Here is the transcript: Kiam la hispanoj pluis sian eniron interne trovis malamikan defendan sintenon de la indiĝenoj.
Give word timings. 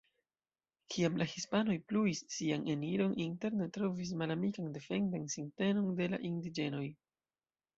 Kiam 0.93 1.19
la 1.21 1.25
hispanoj 1.33 1.75
pluis 1.91 2.21
sian 2.35 2.65
eniron 2.75 3.13
interne 3.27 3.67
trovis 3.77 4.15
malamikan 4.23 4.73
defendan 4.79 5.29
sintenon 5.35 5.93
de 6.01 6.09
la 6.15 6.23
indiĝenoj. 6.33 6.85